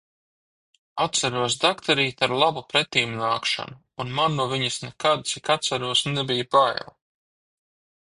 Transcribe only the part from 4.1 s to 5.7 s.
man no viņas nekad, cik